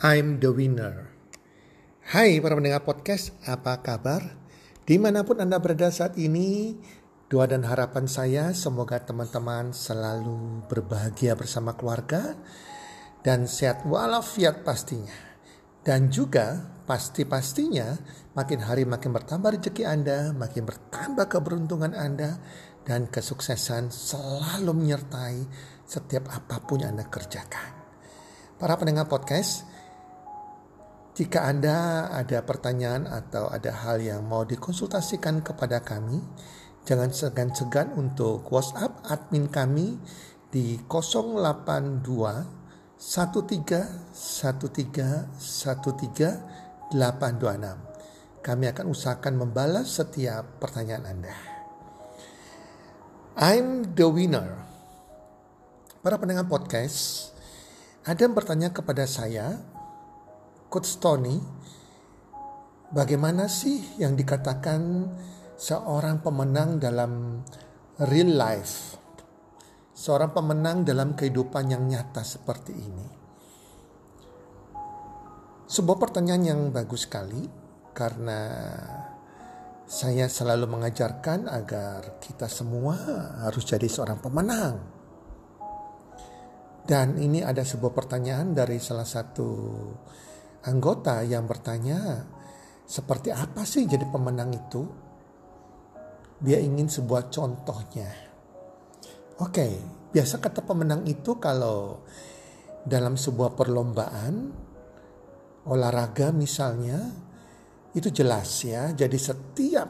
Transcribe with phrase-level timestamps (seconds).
[0.00, 1.12] I'm the winner.
[2.08, 4.32] Hai para pendengar podcast, apa kabar?
[4.88, 6.72] Di mana pun Anda berada saat ini,
[7.28, 12.32] doa dan harapan saya semoga teman-teman selalu berbahagia bersama keluarga
[13.20, 15.12] dan sehat walafiat pastinya.
[15.84, 18.00] Dan juga pasti-pastinya
[18.32, 22.40] makin hari makin bertambah rezeki Anda, makin bertambah keberuntungan Anda,
[22.88, 25.44] dan kesuksesan selalu menyertai
[25.84, 27.76] setiap apa pun yang Anda kerjakan.
[28.56, 29.68] Para pendengar podcast,
[31.10, 36.22] jika Anda ada pertanyaan atau ada hal yang mau dikonsultasikan kepada kami,
[36.86, 39.98] jangan segan-segan untuk WhatsApp admin kami
[40.54, 42.06] di 082
[43.00, 43.10] 13
[44.38, 47.90] 13 13 826.
[48.40, 51.34] Kami akan usahakan membalas setiap pertanyaan Anda.
[53.36, 54.62] I'm the winner.
[56.00, 57.28] Para pendengar podcast,
[58.08, 59.60] ada yang bertanya kepada saya
[60.70, 61.34] Coach Tony,
[62.94, 65.02] bagaimana sih yang dikatakan
[65.58, 67.42] seorang pemenang dalam
[68.06, 68.94] real life?
[69.90, 73.08] Seorang pemenang dalam kehidupan yang nyata seperti ini.
[75.66, 77.50] Sebuah pertanyaan yang bagus sekali
[77.90, 78.70] karena
[79.90, 82.94] saya selalu mengajarkan agar kita semua
[83.42, 84.78] harus jadi seorang pemenang.
[86.86, 89.50] Dan ini ada sebuah pertanyaan dari salah satu
[90.66, 92.24] anggota yang bertanya,
[92.84, 94.82] seperti apa sih jadi pemenang itu?
[96.40, 98.10] Dia ingin sebuah contohnya.
[99.40, 99.80] Oke,
[100.12, 102.04] biasa kata pemenang itu kalau
[102.84, 104.52] dalam sebuah perlombaan
[105.68, 107.12] olahraga misalnya
[107.92, 108.92] itu jelas ya.
[108.92, 109.88] Jadi setiap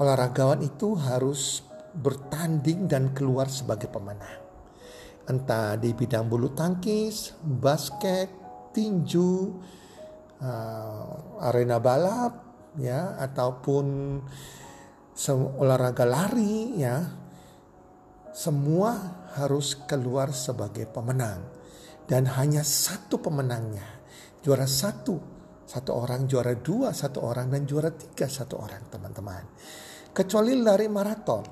[0.00, 1.60] olahragawan itu harus
[1.92, 4.40] bertanding dan keluar sebagai pemenang.
[5.28, 8.39] Entah di bidang bulu tangkis, basket,
[8.70, 9.60] tinju,
[10.40, 12.34] uh, arena balap,
[12.78, 13.86] ya, ataupun
[15.60, 16.96] olahraga lari, ya,
[18.32, 21.60] semua harus keluar sebagai pemenang.
[22.06, 23.86] Dan hanya satu pemenangnya,
[24.42, 25.14] juara satu,
[25.62, 29.44] satu orang, juara dua, satu orang, dan juara tiga, satu orang, teman-teman.
[30.10, 31.44] Kecuali lari maraton,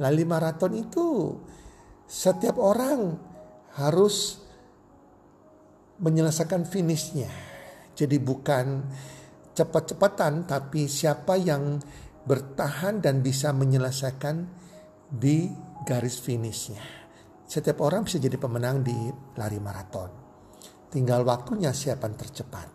[0.00, 1.36] lari maraton itu
[2.08, 3.12] setiap orang
[3.76, 4.40] harus
[6.00, 7.28] menyelesaikan finishnya.
[7.94, 8.82] Jadi bukan
[9.52, 11.76] cepat-cepatan tapi siapa yang
[12.24, 14.48] bertahan dan bisa menyelesaikan
[15.12, 15.52] di
[15.84, 16.80] garis finishnya.
[17.44, 18.94] Setiap orang bisa jadi pemenang di
[19.36, 20.10] lari maraton.
[20.90, 22.68] Tinggal waktunya siapa yang tercepat.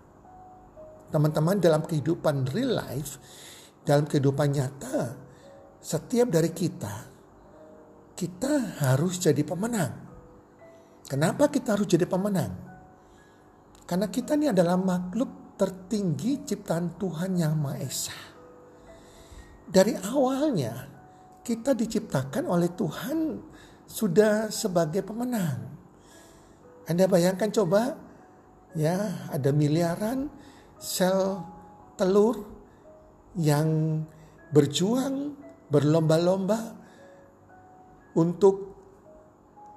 [1.12, 3.19] Teman-teman dalam kehidupan real life,
[3.88, 5.16] dalam kehidupan nyata,
[5.80, 6.96] setiap dari kita,
[8.18, 9.94] kita harus jadi pemenang.
[11.06, 12.64] Kenapa kita harus jadi pemenang?
[13.85, 18.18] Karena kita ini adalah makhluk tertinggi ciptaan Tuhan Yang Maha Esa.
[19.66, 20.73] Dari awalnya
[21.46, 23.38] kita diciptakan oleh Tuhan
[23.85, 25.69] sudah sebagai pemenang.
[26.90, 27.94] Anda bayangkan coba
[28.74, 30.29] ya ada miliaran
[30.81, 31.41] sel
[31.94, 32.41] telur
[33.38, 34.01] yang
[34.50, 35.38] berjuang
[35.69, 36.74] berlomba-lomba
[38.18, 38.74] untuk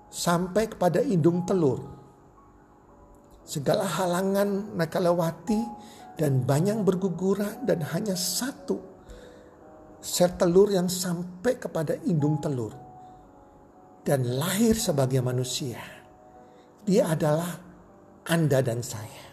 [0.09, 1.98] sampai kepada indung telur
[3.49, 5.65] segala halangan mereka lewati
[6.21, 8.77] dan banyak berguguran dan hanya satu
[10.05, 12.77] sel telur yang sampai kepada indung telur
[14.05, 15.81] dan lahir sebagai manusia.
[16.85, 17.57] Dia adalah
[18.29, 19.25] Anda dan saya.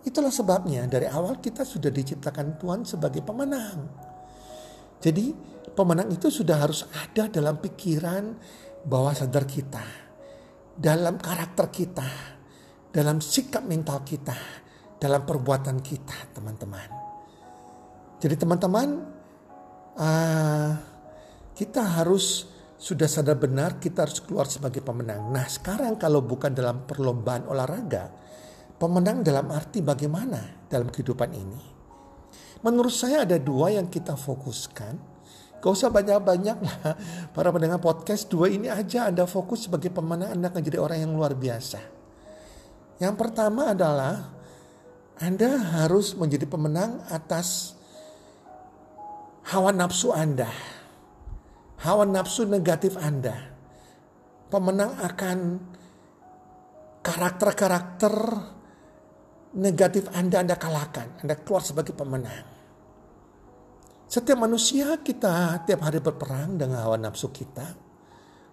[0.00, 3.84] Itulah sebabnya dari awal kita sudah diciptakan Tuhan sebagai pemenang.
[4.96, 5.32] Jadi
[5.76, 8.32] pemenang itu sudah harus ada dalam pikiran
[8.84, 9.84] bawah sadar kita.
[10.76, 12.35] Dalam karakter kita
[12.96, 14.32] dalam sikap mental kita,
[14.96, 16.88] dalam perbuatan kita, teman-teman.
[18.16, 18.88] Jadi teman-teman,
[20.00, 20.70] uh,
[21.52, 25.28] kita harus sudah sadar benar kita harus keluar sebagai pemenang.
[25.28, 28.08] Nah sekarang kalau bukan dalam perlombaan olahraga,
[28.80, 31.62] pemenang dalam arti bagaimana dalam kehidupan ini?
[32.64, 35.16] Menurut saya ada dua yang kita fokuskan.
[35.56, 36.78] Gak usah banyak-banyak lah
[37.32, 41.12] para pendengar podcast dua ini aja Anda fokus sebagai pemenang Anda akan jadi orang yang
[41.16, 41.95] luar biasa.
[42.96, 44.32] Yang pertama adalah
[45.20, 47.76] Anda harus menjadi pemenang atas
[49.52, 50.48] hawa nafsu Anda.
[51.84, 53.52] Hawa nafsu negatif Anda.
[54.48, 55.38] Pemenang akan
[57.04, 58.14] karakter-karakter
[59.60, 61.20] negatif Anda Anda kalahkan.
[61.20, 62.56] Anda keluar sebagai pemenang.
[64.08, 67.76] Setiap manusia kita tiap hari berperang dengan hawa nafsu kita.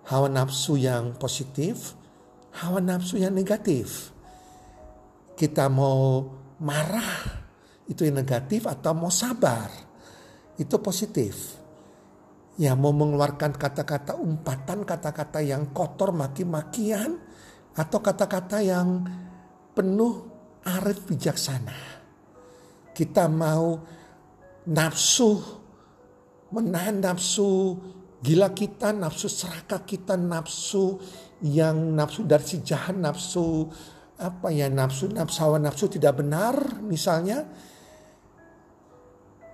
[0.03, 1.95] Hawa nafsu yang positif,
[2.59, 4.12] hawa nafsu yang negatif
[5.43, 6.23] kita mau
[6.63, 7.43] marah
[7.91, 9.67] itu yang negatif atau mau sabar
[10.55, 11.59] itu positif.
[12.55, 17.19] Ya mau mengeluarkan kata-kata umpatan, kata-kata yang kotor, maki-makian
[17.75, 19.03] atau kata-kata yang
[19.75, 20.31] penuh
[20.63, 21.75] arif bijaksana.
[22.95, 23.83] Kita mau
[24.69, 25.43] nafsu,
[26.55, 27.75] menahan nafsu,
[28.23, 31.03] gila kita, nafsu serakah kita, nafsu
[31.43, 33.67] yang nafsu dari si jahat, nafsu
[34.19, 37.45] apa ya nafsu nafsawan nafsu tidak benar misalnya.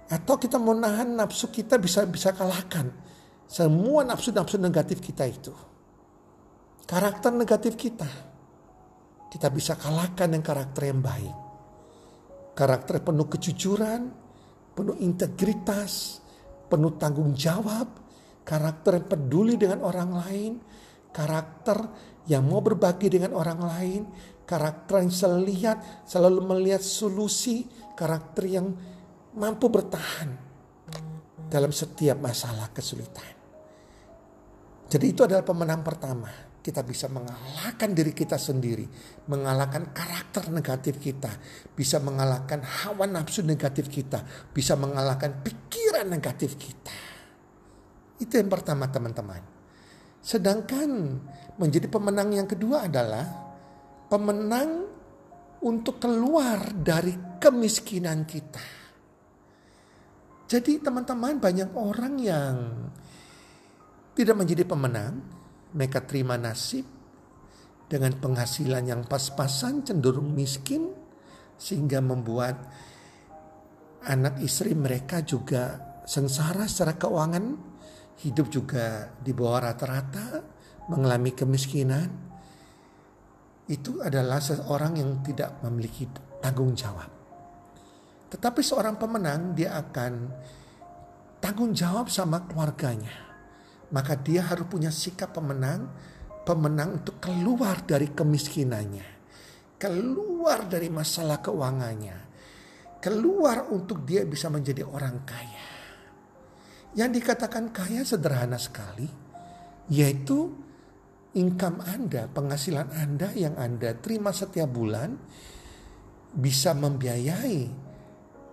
[0.09, 2.89] Atau kita mau nahan nafsu kita bisa bisa kalahkan.
[3.49, 5.53] Semua nafsu-nafsu negatif kita itu.
[6.85, 8.09] Karakter negatif kita.
[9.29, 11.35] Kita bisa kalahkan dengan karakter yang baik.
[12.57, 14.01] Karakter penuh kejujuran
[14.73, 16.23] penuh integritas
[16.69, 17.97] penuh tanggung jawab.
[18.45, 20.51] Karakter yang peduli dengan orang lain.
[21.09, 21.77] Karakter
[22.29, 24.01] yang mau berbagi dengan orang lain,
[24.49, 25.77] karakter yang selalu lihat,
[26.09, 28.73] selalu melihat solusi, karakter yang
[29.37, 30.33] mampu bertahan
[31.45, 33.37] dalam setiap masalah kesulitan.
[34.89, 36.49] Jadi itu adalah pemenang pertama.
[36.59, 38.83] Kita bisa mengalahkan diri kita sendiri,
[39.29, 41.29] mengalahkan karakter negatif kita,
[41.77, 46.93] bisa mengalahkan hawa nafsu negatif kita, bisa mengalahkan pikiran negatif kita.
[48.19, 49.39] Itu yang pertama teman-teman.
[50.19, 51.21] Sedangkan
[51.55, 53.48] menjadi pemenang yang kedua adalah
[54.09, 54.89] pemenang
[55.61, 58.81] untuk keluar dari kemiskinan kita.
[60.49, 62.55] Jadi teman-teman banyak orang yang
[64.17, 65.21] tidak menjadi pemenang,
[65.77, 66.83] mereka terima nasib
[67.85, 70.89] dengan penghasilan yang pas-pasan cenderung miskin
[71.53, 72.57] sehingga membuat
[74.09, 75.77] anak istri mereka juga
[76.09, 77.45] sengsara secara keuangan
[78.25, 80.41] hidup juga di bawah rata-rata,
[80.89, 82.09] mengalami kemiskinan,
[83.69, 86.09] itu adalah seorang yang tidak memiliki
[86.41, 87.05] tanggung jawab.
[88.33, 90.13] Tetapi seorang pemenang dia akan
[91.37, 93.29] tanggung jawab sama keluarganya.
[93.89, 95.89] Maka dia harus punya sikap pemenang,
[96.45, 99.05] pemenang untuk keluar dari kemiskinannya,
[99.81, 102.17] keluar dari masalah keuangannya,
[103.01, 105.65] keluar untuk dia bisa menjadi orang kaya.
[106.93, 109.09] Yang dikatakan kaya sederhana sekali,
[109.89, 110.68] yaitu
[111.37, 115.13] income Anda, penghasilan Anda yang Anda terima setiap bulan
[116.33, 117.59] bisa membiayai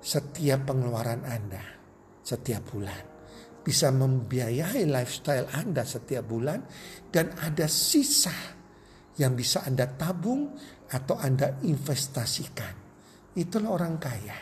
[0.00, 1.64] setiap pengeluaran Anda
[2.26, 3.05] setiap bulan.
[3.67, 6.62] Bisa membiayai lifestyle Anda setiap bulan
[7.11, 8.34] dan ada sisa
[9.19, 10.55] yang bisa Anda tabung
[10.90, 12.75] atau Anda investasikan.
[13.34, 14.38] Itulah orang kaya.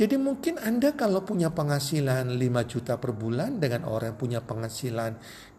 [0.00, 5.12] Jadi mungkin Anda kalau punya penghasilan 5 juta per bulan dengan orang yang punya penghasilan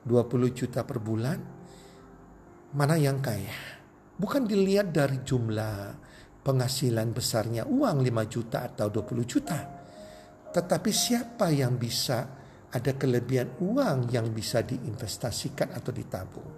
[0.05, 1.39] 20 juta per bulan,
[2.73, 3.81] mana yang kaya?
[4.17, 5.77] Bukan dilihat dari jumlah
[6.41, 9.59] penghasilan besarnya uang 5 juta atau 20 juta.
[10.51, 16.49] Tetapi siapa yang bisa ada kelebihan uang yang bisa diinvestasikan atau ditabung.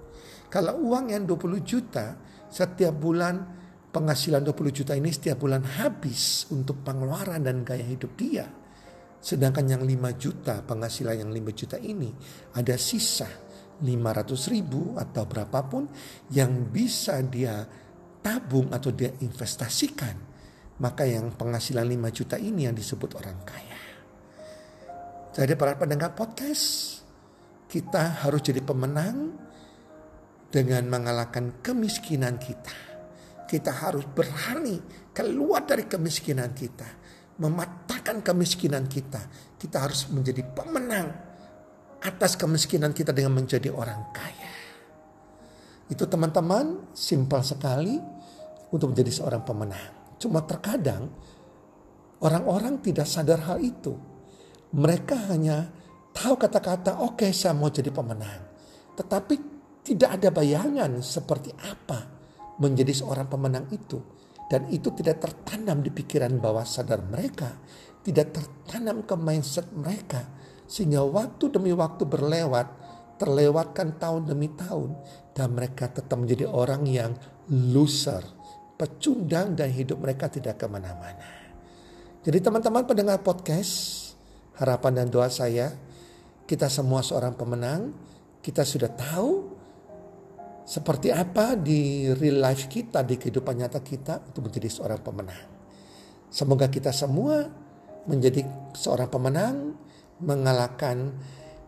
[0.48, 2.14] Kalau uang yang 20 juta
[2.48, 3.42] setiap bulan
[3.90, 8.46] penghasilan 20 juta ini setiap bulan habis untuk pengeluaran dan gaya hidup dia.
[9.24, 12.12] Sedangkan yang 5 juta penghasilan yang 5 juta ini
[12.60, 13.32] ada sisa
[13.80, 15.88] 500 ribu atau berapapun
[16.36, 17.64] yang bisa dia
[18.20, 20.36] tabung atau dia investasikan.
[20.84, 23.80] Maka yang penghasilan 5 juta ini yang disebut orang kaya.
[25.34, 27.00] Jadi para pendengar podcast,
[27.72, 29.40] kita harus jadi pemenang
[30.52, 32.94] dengan mengalahkan kemiskinan kita
[33.54, 34.82] kita harus berani
[35.14, 37.03] keluar dari kemiskinan kita.
[37.44, 39.20] Mematahkan kemiskinan kita.
[39.60, 41.12] Kita harus menjadi pemenang
[42.04, 44.52] atas kemiskinan kita dengan menjadi orang kaya.
[45.92, 48.00] Itu teman-teman simpel sekali
[48.72, 49.92] untuk menjadi seorang pemenang.
[50.20, 51.12] Cuma terkadang
[52.24, 53.96] orang-orang tidak sadar hal itu.
[54.74, 55.70] Mereka hanya
[56.16, 58.42] tahu kata-kata oke okay, saya mau jadi pemenang.
[58.96, 59.36] Tetapi
[59.84, 62.00] tidak ada bayangan seperti apa
[62.58, 64.00] menjadi seorang pemenang itu.
[64.54, 67.58] Dan itu tidak tertanam di pikiran bawah sadar mereka.
[68.06, 70.22] Tidak tertanam ke mindset mereka.
[70.70, 72.68] Sehingga waktu demi waktu berlewat,
[73.18, 74.94] terlewatkan tahun demi tahun.
[75.34, 77.18] Dan mereka tetap menjadi orang yang
[77.50, 78.22] loser.
[78.78, 81.50] Pecundang dan hidup mereka tidak ke mana-mana.
[82.22, 84.14] Jadi teman-teman pendengar podcast,
[84.62, 85.74] harapan dan doa saya,
[86.46, 87.90] kita semua seorang pemenang,
[88.46, 89.58] kita sudah tahu
[90.64, 95.44] seperti apa di real life kita, di kehidupan nyata kita untuk menjadi seorang pemenang.
[96.32, 97.46] Semoga kita semua
[98.08, 99.76] menjadi seorang pemenang,
[100.24, 101.14] mengalahkan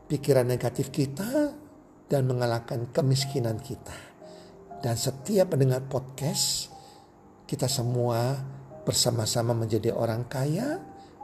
[0.08, 1.54] pikiran negatif kita
[2.08, 3.94] dan mengalahkan kemiskinan kita.
[4.80, 6.72] Dan setiap pendengar podcast,
[7.46, 8.38] kita semua
[8.86, 10.78] bersama-sama menjadi orang kaya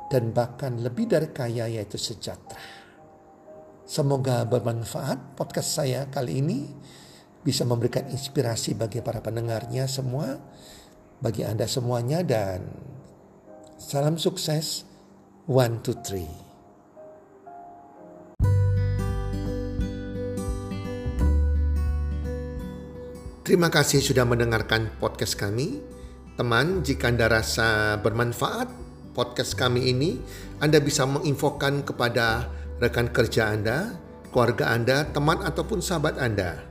[0.09, 2.59] dan bahkan lebih dari kaya yaitu sejahtera.
[3.85, 6.59] Semoga bermanfaat podcast saya kali ini
[7.41, 10.37] bisa memberikan inspirasi bagi para pendengarnya semua,
[11.17, 12.69] bagi Anda semuanya dan
[13.81, 14.85] salam sukses.
[15.49, 16.29] One, two, three.
[23.41, 25.81] Terima kasih sudah mendengarkan podcast kami.
[26.39, 28.69] Teman, jika Anda rasa bermanfaat
[29.11, 30.21] podcast kami ini,
[30.63, 32.47] Anda bisa menginfokan kepada
[32.79, 33.97] rekan kerja Anda,
[34.31, 36.70] keluarga Anda, teman ataupun sahabat Anda.